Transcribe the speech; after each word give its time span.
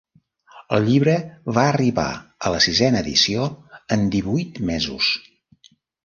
El 0.75 0.85
llibre 0.91 1.11
va 1.57 1.65
arribar 1.73 2.05
a 2.47 2.51
la 2.55 2.61
sisena 2.67 3.03
edició 3.05 3.45
en 3.97 4.07
divuit 4.15 4.57
mesos. 4.71 5.11